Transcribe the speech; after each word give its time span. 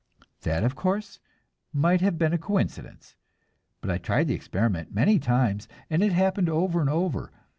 That, 0.41 0.63
of 0.63 0.73
course, 0.75 1.19
might 1.71 2.01
have 2.01 2.17
been 2.17 2.33
a 2.33 2.39
coincidence; 2.39 3.15
but 3.81 3.91
I 3.91 3.99
tried 3.99 4.27
the 4.29 4.33
experiment 4.33 4.91
many 4.91 5.19
times, 5.19 5.67
and 5.91 6.01
it 6.01 6.11
happened 6.11 6.49
over 6.49 6.81
and 6.81 6.89
over. 6.89 7.31